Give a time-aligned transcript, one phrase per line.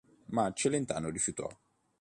[0.33, 1.47] Ma Celentano rifiutò.